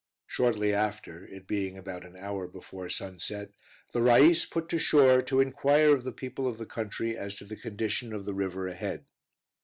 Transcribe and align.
Shortly 0.25 0.73
after, 0.73 1.27
it 1.27 1.45
being 1.45 1.77
about 1.77 2.03
an 2.03 2.17
hour 2.17 2.47
before 2.47 2.89
sunset, 2.89 3.51
the 3.93 4.01
rais 4.01 4.47
put 4.47 4.67
to 4.69 4.79
shore 4.79 5.21
to 5.21 5.39
inquire 5.39 5.93
of 5.93 6.05
the 6.05 6.11
people 6.11 6.47
of 6.47 6.57
the 6.57 6.65
country 6.65 7.15
as 7.15 7.35
to 7.35 7.45
the 7.45 7.55
condition 7.55 8.11
of 8.11 8.25
the 8.25 8.33
river 8.33 8.67
ahead. 8.67 9.05